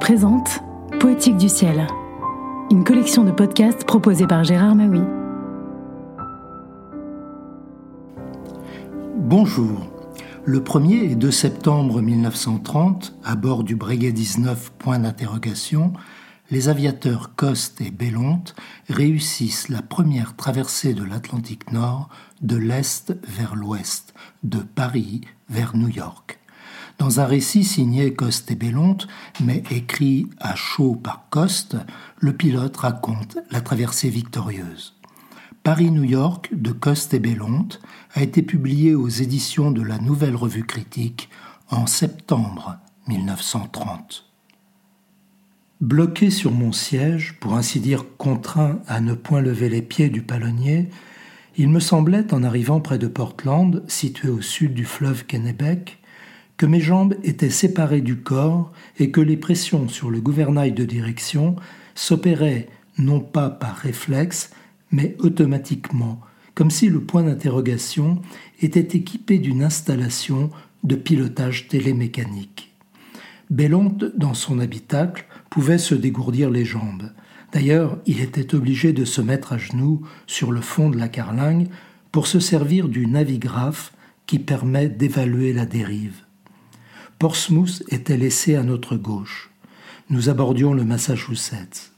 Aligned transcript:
Présente 0.00 0.60
Poétique 0.98 1.36
du 1.36 1.50
ciel, 1.50 1.86
une 2.70 2.84
collection 2.84 3.22
de 3.22 3.30
podcasts 3.30 3.84
proposée 3.84 4.26
par 4.26 4.42
Gérard 4.42 4.74
Maui. 4.74 5.02
Bonjour. 9.14 9.86
Le 10.46 10.60
1er 10.60 11.10
et 11.10 11.14
2 11.16 11.30
septembre 11.30 12.00
1930, 12.00 13.14
à 13.22 13.36
bord 13.36 13.62
du 13.62 13.76
Breguet 13.76 14.10
19, 14.10 14.72
point 14.78 15.00
d'interrogation, 15.00 15.92
les 16.50 16.70
aviateurs 16.70 17.34
Coste 17.36 17.82
et 17.82 17.90
Bellonte 17.90 18.56
réussissent 18.88 19.68
la 19.68 19.82
première 19.82 20.34
traversée 20.34 20.94
de 20.94 21.04
l'Atlantique 21.04 21.72
Nord 21.72 22.08
de 22.40 22.56
l'Est 22.56 23.14
vers 23.28 23.54
l'Ouest, 23.54 24.14
de 24.44 24.60
Paris 24.60 25.20
vers 25.50 25.76
New 25.76 25.88
York. 25.88 26.38
Dans 26.98 27.20
un 27.20 27.26
récit 27.26 27.62
signé 27.62 28.12
Coste 28.12 28.50
et 28.50 28.56
Bellonte, 28.56 29.06
mais 29.40 29.62
écrit 29.70 30.26
à 30.40 30.56
chaud 30.56 30.96
par 30.96 31.26
Coste, 31.30 31.76
le 32.18 32.32
pilote 32.32 32.76
raconte 32.76 33.38
la 33.50 33.60
traversée 33.60 34.10
victorieuse. 34.10 34.96
Paris-New 35.62 36.04
York 36.04 36.50
de 36.52 36.72
Coste 36.72 37.14
et 37.14 37.20
Bellonte 37.20 37.80
a 38.14 38.22
été 38.22 38.42
publié 38.42 38.96
aux 38.96 39.08
éditions 39.08 39.70
de 39.70 39.82
la 39.82 39.98
Nouvelle 39.98 40.34
Revue 40.34 40.64
Critique 40.64 41.28
en 41.70 41.86
septembre 41.86 42.78
1930. 43.06 44.24
Bloqué 45.80 46.30
sur 46.30 46.50
mon 46.50 46.72
siège, 46.72 47.38
pour 47.38 47.54
ainsi 47.54 47.78
dire 47.78 48.04
contraint 48.16 48.80
à 48.88 49.00
ne 49.00 49.14
point 49.14 49.40
lever 49.40 49.68
les 49.68 49.82
pieds 49.82 50.08
du 50.08 50.22
palonnier, 50.22 50.90
il 51.56 51.68
me 51.68 51.80
semblait, 51.80 52.34
en 52.34 52.42
arrivant 52.42 52.80
près 52.80 52.98
de 52.98 53.06
Portland, 53.06 53.84
situé 53.86 54.28
au 54.28 54.40
sud 54.40 54.74
du 54.74 54.84
fleuve 54.84 55.26
Kennebec, 55.26 55.97
que 56.58 56.66
mes 56.66 56.80
jambes 56.80 57.14
étaient 57.22 57.50
séparées 57.50 58.02
du 58.02 58.16
corps 58.16 58.72
et 58.98 59.10
que 59.10 59.20
les 59.20 59.36
pressions 59.36 59.88
sur 59.88 60.10
le 60.10 60.20
gouvernail 60.20 60.72
de 60.72 60.84
direction 60.84 61.56
s'opéraient 61.94 62.68
non 62.98 63.20
pas 63.20 63.48
par 63.48 63.76
réflexe, 63.76 64.50
mais 64.90 65.16
automatiquement, 65.20 66.20
comme 66.54 66.70
si 66.70 66.88
le 66.88 67.00
point 67.00 67.22
d'interrogation 67.22 68.20
était 68.60 68.98
équipé 68.98 69.38
d'une 69.38 69.62
installation 69.62 70.50
de 70.82 70.96
pilotage 70.96 71.68
télémécanique. 71.68 72.74
Bellonte, 73.50 74.04
dans 74.16 74.34
son 74.34 74.58
habitacle, 74.58 75.26
pouvait 75.50 75.78
se 75.78 75.94
dégourdir 75.94 76.50
les 76.50 76.64
jambes. 76.64 77.12
D'ailleurs, 77.52 77.98
il 78.04 78.20
était 78.20 78.54
obligé 78.54 78.92
de 78.92 79.04
se 79.04 79.20
mettre 79.20 79.52
à 79.52 79.58
genoux 79.58 80.02
sur 80.26 80.50
le 80.50 80.60
fond 80.60 80.90
de 80.90 80.98
la 80.98 81.08
carlingue 81.08 81.68
pour 82.10 82.26
se 82.26 82.40
servir 82.40 82.88
du 82.88 83.06
navigraphe 83.06 83.92
qui 84.26 84.40
permet 84.40 84.88
d'évaluer 84.88 85.52
la 85.52 85.64
dérive. 85.64 86.24
Portsmouth 87.18 87.82
était 87.88 88.16
laissé 88.16 88.54
à 88.54 88.62
notre 88.62 88.96
gauche. 88.96 89.50
Nous 90.08 90.28
abordions 90.28 90.72
le 90.72 90.84
Massachusetts. 90.84 91.90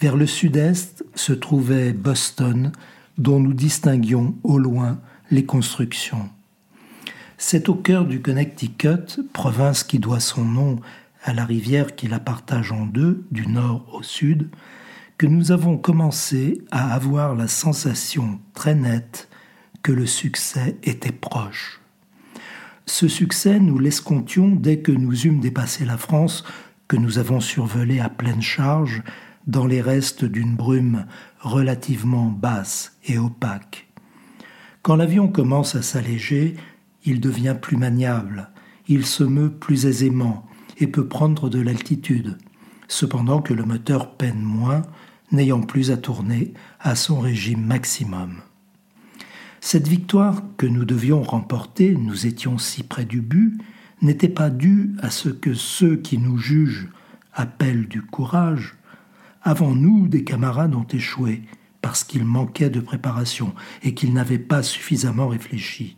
Vers 0.00 0.16
le 0.16 0.26
sud-est 0.26 1.04
se 1.14 1.34
trouvait 1.34 1.92
Boston, 1.92 2.72
dont 3.18 3.38
nous 3.38 3.52
distinguions 3.52 4.34
au 4.42 4.56
loin 4.56 4.98
les 5.30 5.44
constructions. 5.44 6.30
C'est 7.36 7.68
au 7.68 7.74
cœur 7.74 8.06
du 8.06 8.22
Connecticut, 8.22 9.20
province 9.34 9.84
qui 9.84 9.98
doit 9.98 10.20
son 10.20 10.44
nom 10.46 10.80
à 11.22 11.34
la 11.34 11.44
rivière 11.44 11.94
qui 11.94 12.08
la 12.08 12.18
partage 12.18 12.72
en 12.72 12.86
deux, 12.86 13.26
du 13.30 13.46
nord 13.48 13.86
au 13.92 14.02
sud, 14.02 14.48
que 15.18 15.26
nous 15.26 15.52
avons 15.52 15.76
commencé 15.76 16.62
à 16.70 16.94
avoir 16.94 17.34
la 17.34 17.46
sensation 17.46 18.40
très 18.54 18.74
nette 18.74 19.28
que 19.82 19.92
le 19.92 20.06
succès 20.06 20.78
était 20.82 21.12
proche. 21.12 21.81
Ce 22.86 23.08
succès, 23.08 23.60
nous 23.60 23.78
l'escomptions 23.78 24.48
dès 24.48 24.80
que 24.80 24.92
nous 24.92 25.26
eûmes 25.26 25.40
dépassé 25.40 25.84
la 25.84 25.96
France, 25.96 26.44
que 26.88 26.96
nous 26.96 27.18
avons 27.18 27.40
survolée 27.40 28.00
à 28.00 28.08
pleine 28.08 28.42
charge, 28.42 29.02
dans 29.46 29.66
les 29.66 29.80
restes 29.80 30.24
d'une 30.24 30.54
brume 30.54 31.06
relativement 31.40 32.26
basse 32.26 32.96
et 33.04 33.18
opaque. 33.18 33.88
Quand 34.82 34.96
l'avion 34.96 35.28
commence 35.28 35.74
à 35.74 35.82
s'alléger, 35.82 36.56
il 37.04 37.20
devient 37.20 37.56
plus 37.60 37.76
maniable, 37.76 38.50
il 38.88 39.06
se 39.06 39.24
meut 39.24 39.50
plus 39.50 39.86
aisément 39.86 40.46
et 40.78 40.86
peut 40.86 41.06
prendre 41.06 41.48
de 41.48 41.60
l'altitude, 41.60 42.38
cependant 42.88 43.40
que 43.40 43.54
le 43.54 43.64
moteur 43.64 44.16
peine 44.16 44.42
moins, 44.42 44.82
n'ayant 45.30 45.62
plus 45.62 45.90
à 45.90 45.96
tourner 45.96 46.52
à 46.80 46.94
son 46.94 47.20
régime 47.20 47.64
maximum. 47.64 48.42
Cette 49.64 49.86
victoire 49.86 50.42
que 50.56 50.66
nous 50.66 50.84
devions 50.84 51.22
remporter, 51.22 51.94
nous 51.94 52.26
étions 52.26 52.58
si 52.58 52.82
près 52.82 53.04
du 53.04 53.20
but, 53.20 53.56
n'était 54.02 54.28
pas 54.28 54.50
due 54.50 54.90
à 54.98 55.08
ce 55.08 55.28
que 55.28 55.54
ceux 55.54 55.96
qui 55.96 56.18
nous 56.18 56.36
jugent 56.36 56.88
appellent 57.32 57.86
du 57.86 58.02
courage. 58.02 58.74
Avant 59.40 59.76
nous, 59.76 60.08
des 60.08 60.24
camarades 60.24 60.74
ont 60.74 60.86
échoué 60.92 61.42
parce 61.80 62.02
qu'ils 62.02 62.24
manquaient 62.24 62.70
de 62.70 62.80
préparation 62.80 63.54
et 63.84 63.94
qu'ils 63.94 64.12
n'avaient 64.12 64.40
pas 64.40 64.64
suffisamment 64.64 65.28
réfléchi. 65.28 65.96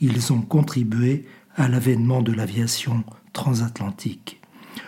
Ils 0.00 0.32
ont 0.32 0.40
contribué 0.40 1.26
à 1.56 1.66
l'avènement 1.66 2.22
de 2.22 2.32
l'aviation 2.32 3.02
transatlantique. 3.32 4.40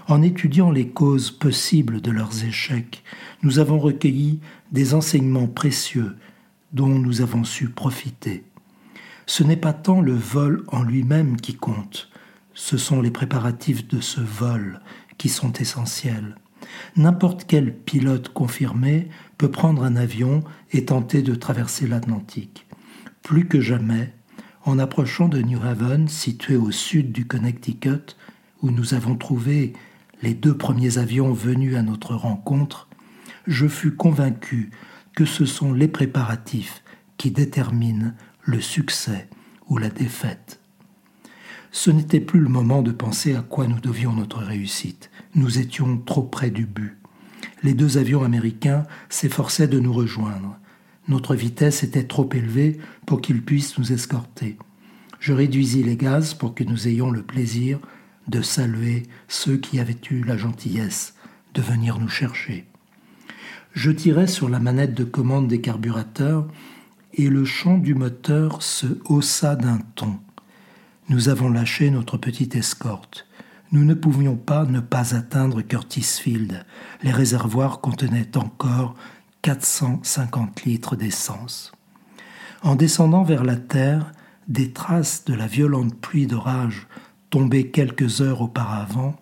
En 0.06 0.22
étudiant 0.22 0.70
les 0.70 0.88
causes 0.88 1.32
possibles 1.32 2.00
de 2.00 2.12
leurs 2.12 2.44
échecs, 2.44 3.03
nous 3.42 3.59
avons 3.59 3.80
recueilli 3.80 4.38
des 4.70 4.94
enseignements 4.94 5.48
précieux 5.48 6.15
dont 6.72 6.88
nous 6.88 7.20
avons 7.22 7.44
su 7.44 7.68
profiter. 7.68 8.44
Ce 9.26 9.42
n'est 9.42 9.56
pas 9.56 9.72
tant 9.72 10.00
le 10.00 10.14
vol 10.14 10.64
en 10.68 10.82
lui-même 10.82 11.40
qui 11.40 11.54
compte, 11.54 12.10
ce 12.54 12.76
sont 12.76 13.00
les 13.00 13.10
préparatifs 13.10 13.86
de 13.86 14.00
ce 14.00 14.20
vol 14.20 14.80
qui 15.16 15.28
sont 15.28 15.52
essentiels. 15.52 16.36
N'importe 16.96 17.44
quel 17.46 17.74
pilote 17.74 18.30
confirmé 18.30 19.08
peut 19.36 19.50
prendre 19.50 19.84
un 19.84 19.96
avion 19.96 20.42
et 20.72 20.84
tenter 20.84 21.22
de 21.22 21.34
traverser 21.34 21.86
l'Atlantique. 21.86 22.66
Plus 23.22 23.46
que 23.46 23.60
jamais, 23.60 24.12
en 24.64 24.78
approchant 24.78 25.28
de 25.28 25.40
New 25.40 25.62
Haven, 25.62 26.08
situé 26.08 26.56
au 26.56 26.70
sud 26.70 27.12
du 27.12 27.26
Connecticut, 27.26 28.16
où 28.62 28.70
nous 28.70 28.94
avons 28.94 29.14
trouvé 29.14 29.72
les 30.22 30.34
deux 30.34 30.56
premiers 30.56 30.98
avions 30.98 31.32
venus 31.32 31.76
à 31.76 31.82
notre 31.82 32.14
rencontre, 32.14 32.88
je 33.46 33.68
fus 33.68 33.94
convaincu 33.94 34.70
que 35.18 35.24
ce 35.24 35.46
sont 35.46 35.72
les 35.72 35.88
préparatifs 35.88 36.84
qui 37.16 37.32
déterminent 37.32 38.12
le 38.44 38.60
succès 38.60 39.28
ou 39.68 39.76
la 39.76 39.88
défaite. 39.88 40.60
Ce 41.72 41.90
n'était 41.90 42.20
plus 42.20 42.38
le 42.38 42.48
moment 42.48 42.82
de 42.82 42.92
penser 42.92 43.34
à 43.34 43.42
quoi 43.42 43.66
nous 43.66 43.80
devions 43.80 44.12
notre 44.12 44.38
réussite. 44.38 45.10
Nous 45.34 45.58
étions 45.58 45.98
trop 45.98 46.22
près 46.22 46.50
du 46.52 46.66
but. 46.66 46.98
Les 47.64 47.74
deux 47.74 47.98
avions 47.98 48.22
américains 48.22 48.84
s'efforçaient 49.08 49.66
de 49.66 49.80
nous 49.80 49.92
rejoindre. 49.92 50.56
Notre 51.08 51.34
vitesse 51.34 51.82
était 51.82 52.06
trop 52.06 52.30
élevée 52.32 52.78
pour 53.04 53.20
qu'ils 53.20 53.42
puissent 53.42 53.76
nous 53.76 53.90
escorter. 53.90 54.56
Je 55.18 55.32
réduisis 55.32 55.84
les 55.84 55.96
gaz 55.96 56.34
pour 56.34 56.54
que 56.54 56.62
nous 56.62 56.86
ayons 56.86 57.10
le 57.10 57.24
plaisir 57.24 57.80
de 58.28 58.40
saluer 58.40 59.02
ceux 59.26 59.56
qui 59.56 59.80
avaient 59.80 59.98
eu 60.12 60.22
la 60.22 60.36
gentillesse 60.36 61.14
de 61.54 61.60
venir 61.60 61.98
nous 61.98 62.08
chercher. 62.08 62.68
Je 63.72 63.90
tirai 63.90 64.26
sur 64.26 64.48
la 64.48 64.58
manette 64.58 64.94
de 64.94 65.04
commande 65.04 65.48
des 65.48 65.60
carburateurs 65.60 66.48
et 67.14 67.28
le 67.28 67.44
chant 67.44 67.78
du 67.78 67.94
moteur 67.94 68.62
se 68.62 68.86
haussa 69.04 69.56
d'un 69.56 69.78
ton. 69.94 70.18
Nous 71.08 71.28
avons 71.28 71.50
lâché 71.50 71.90
notre 71.90 72.16
petite 72.16 72.56
escorte. 72.56 73.26
Nous 73.70 73.84
ne 73.84 73.94
pouvions 73.94 74.36
pas 74.36 74.64
ne 74.64 74.80
pas 74.80 75.14
atteindre 75.14 75.60
Curtisfield. 75.62 76.64
Les 77.02 77.12
réservoirs 77.12 77.80
contenaient 77.80 78.36
encore 78.36 78.94
450 79.42 80.64
litres 80.64 80.96
d'essence. 80.96 81.72
En 82.62 82.74
descendant 82.74 83.22
vers 83.22 83.44
la 83.44 83.56
terre, 83.56 84.12
des 84.48 84.72
traces 84.72 85.24
de 85.26 85.34
la 85.34 85.46
violente 85.46 85.94
pluie 85.94 86.26
d'orage 86.26 86.86
tombée 87.30 87.70
quelques 87.70 88.22
heures 88.22 88.41
auparavant 88.41 89.14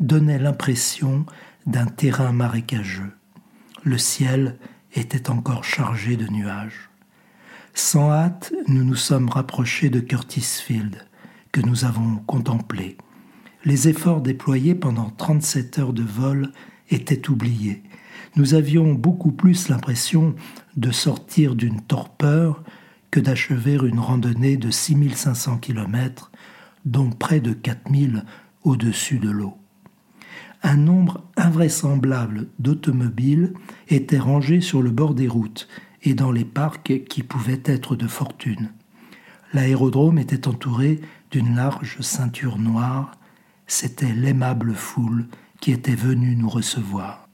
donnaient 0.00 0.40
l'impression 0.40 1.24
d'un 1.66 1.86
terrain 1.86 2.32
marécageux 2.32 3.12
le 3.84 3.98
ciel 3.98 4.56
était 4.94 5.30
encore 5.30 5.62
chargé 5.62 6.16
de 6.16 6.26
nuages. 6.26 6.88
Sans 7.74 8.10
hâte, 8.10 8.52
nous 8.66 8.82
nous 8.82 8.94
sommes 8.94 9.28
rapprochés 9.28 9.90
de 9.90 10.00
Curtisfield, 10.00 11.06
que 11.52 11.60
nous 11.60 11.84
avons 11.84 12.16
contemplé. 12.26 12.96
Les 13.64 13.88
efforts 13.88 14.20
déployés 14.20 14.74
pendant 14.74 15.10
37 15.10 15.78
heures 15.78 15.92
de 15.92 16.02
vol 16.02 16.52
étaient 16.90 17.28
oubliés. 17.28 17.82
Nous 18.36 18.54
avions 18.54 18.94
beaucoup 18.94 19.32
plus 19.32 19.68
l'impression 19.68 20.34
de 20.76 20.90
sortir 20.90 21.54
d'une 21.54 21.80
torpeur 21.80 22.62
que 23.10 23.20
d'achever 23.20 23.74
une 23.74 24.00
randonnée 24.00 24.56
de 24.56 24.70
6500 24.70 25.58
km, 25.58 26.32
dont 26.84 27.10
près 27.10 27.40
de 27.40 27.52
4000 27.52 28.24
au-dessus 28.62 29.18
de 29.18 29.30
l'eau 29.30 29.56
un 30.64 30.76
nombre 30.76 31.22
invraisemblable 31.36 32.48
d'automobiles 32.58 33.52
étaient 33.88 34.18
rangés 34.18 34.62
sur 34.62 34.82
le 34.82 34.90
bord 34.90 35.14
des 35.14 35.28
routes 35.28 35.68
et 36.02 36.14
dans 36.14 36.32
les 36.32 36.46
parcs 36.46 37.04
qui 37.08 37.22
pouvaient 37.22 37.62
être 37.66 37.94
de 37.96 38.08
fortune. 38.08 38.72
L'aérodrome 39.52 40.18
était 40.18 40.48
entouré 40.48 41.00
d'une 41.30 41.54
large 41.54 42.00
ceinture 42.00 42.58
noire. 42.58 43.12
C'était 43.66 44.14
l'aimable 44.14 44.74
foule 44.74 45.26
qui 45.60 45.70
était 45.70 45.94
venu 45.94 46.34
nous 46.34 46.48
recevoir. 46.48 47.28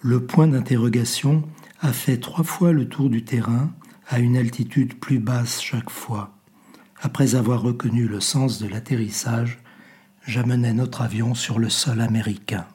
Le 0.00 0.24
point 0.24 0.48
d'interrogation 0.48 1.44
a 1.80 1.92
fait 1.92 2.18
trois 2.18 2.44
fois 2.44 2.72
le 2.72 2.88
tour 2.88 3.10
du 3.10 3.22
terrain 3.22 3.70
à 4.08 4.18
une 4.18 4.36
altitude 4.36 4.98
plus 4.98 5.18
basse 5.18 5.60
chaque 5.60 5.90
fois. 5.90 6.34
Après 7.02 7.34
avoir 7.34 7.60
reconnu 7.60 8.08
le 8.08 8.20
sens 8.20 8.60
de 8.62 8.66
l'atterrissage, 8.66 9.58
j'amenai 10.26 10.72
notre 10.72 11.02
avion 11.02 11.34
sur 11.34 11.58
le 11.58 11.70
sol 11.70 12.00
américain. 12.00 12.66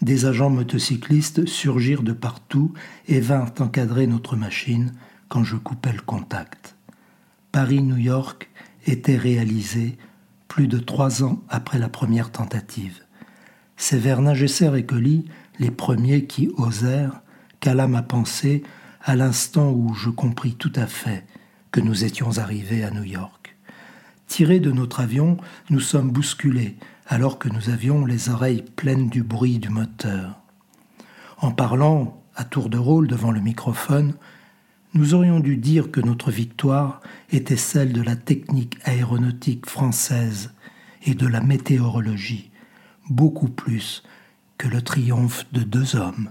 Des 0.00 0.26
agents 0.26 0.50
motocyclistes 0.50 1.46
surgirent 1.46 2.02
de 2.02 2.12
partout 2.12 2.72
et 3.06 3.20
vinrent 3.20 3.54
encadrer 3.60 4.06
notre 4.06 4.36
machine 4.36 4.92
quand 5.28 5.44
je 5.44 5.56
coupais 5.56 5.92
le 5.92 6.00
contact. 6.00 6.74
Paris-New 7.52 7.98
York 7.98 8.50
était 8.86 9.16
réalisé 9.16 9.96
plus 10.48 10.66
de 10.66 10.78
trois 10.78 11.22
ans 11.22 11.42
après 11.48 11.78
la 11.78 11.88
première 11.88 12.32
tentative. 12.32 13.02
C'est 13.76 13.98
vers 13.98 14.20
Nagesser 14.22 14.70
et 14.76 14.84
Colli, 14.84 15.26
les 15.58 15.70
premiers 15.70 16.26
qui 16.26 16.50
osèrent, 16.56 17.20
qu'alla 17.60 17.86
ma 17.86 18.02
pensée 18.02 18.62
à 19.02 19.14
l'instant 19.14 19.70
où 19.70 19.94
je 19.94 20.10
compris 20.10 20.54
tout 20.54 20.72
à 20.74 20.86
fait 20.86 21.24
que 21.70 21.80
nous 21.80 22.04
étions 22.04 22.38
arrivés 22.38 22.84
à 22.84 22.90
New 22.90 23.04
York. 23.04 23.41
Tirés 24.26 24.60
de 24.60 24.72
notre 24.72 25.00
avion, 25.00 25.36
nous 25.70 25.80
sommes 25.80 26.10
bousculés 26.10 26.76
alors 27.06 27.38
que 27.38 27.48
nous 27.48 27.68
avions 27.68 28.06
les 28.06 28.28
oreilles 28.28 28.64
pleines 28.76 29.08
du 29.08 29.22
bruit 29.22 29.58
du 29.58 29.68
moteur. 29.68 30.40
En 31.38 31.50
parlant 31.50 32.22
à 32.34 32.44
tour 32.44 32.70
de 32.70 32.78
rôle 32.78 33.08
devant 33.08 33.30
le 33.30 33.40
microphone, 33.40 34.14
nous 34.94 35.14
aurions 35.14 35.40
dû 35.40 35.56
dire 35.56 35.90
que 35.90 36.00
notre 36.00 36.30
victoire 36.30 37.00
était 37.30 37.56
celle 37.56 37.92
de 37.92 38.02
la 38.02 38.16
technique 38.16 38.78
aéronautique 38.84 39.66
française 39.66 40.52
et 41.04 41.14
de 41.14 41.26
la 41.26 41.40
météorologie, 41.40 42.50
beaucoup 43.08 43.48
plus 43.48 44.02
que 44.58 44.68
le 44.68 44.82
triomphe 44.82 45.46
de 45.52 45.62
deux 45.62 45.96
hommes. 45.96 46.30